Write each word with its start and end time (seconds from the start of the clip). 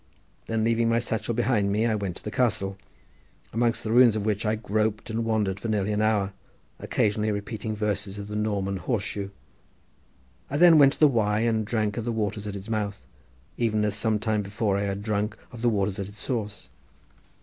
Then 0.47 0.63
leaving 0.63 0.89
my 0.89 0.97
satchel 0.97 1.35
behind 1.35 1.71
me 1.71 1.85
I 1.85 1.93
went 1.93 2.17
to 2.17 2.23
the 2.23 2.31
castle, 2.31 2.75
amongst 3.53 3.83
the 3.83 3.91
ruins 3.91 4.15
of 4.15 4.25
which 4.25 4.47
I 4.47 4.55
groped 4.55 5.11
and 5.11 5.23
wandered 5.23 5.59
for 5.59 5.67
nearly 5.67 5.91
an 5.91 6.01
hour, 6.01 6.33
occasionally 6.79 7.29
repeating 7.31 7.75
verses 7.75 8.17
of 8.17 8.27
the 8.27 8.35
"Norman 8.35 8.77
Horseshoe." 8.77 9.29
I 10.49 10.57
then 10.57 10.79
went 10.79 10.93
to 10.93 10.99
the 10.99 11.07
Wye 11.07 11.41
and 11.41 11.65
drank 11.65 11.97
of 11.97 12.05
the 12.05 12.11
waters 12.11 12.47
at 12.47 12.55
its 12.55 12.67
mouth, 12.67 13.05
even 13.57 13.85
as 13.85 13.93
sometime 13.95 14.41
before 14.41 14.75
I 14.75 14.85
had 14.85 15.03
drunk 15.03 15.37
of 15.51 15.61
the 15.61 15.69
waters 15.69 15.99
at 15.99 16.07
its 16.09 16.17
source. 16.19 16.69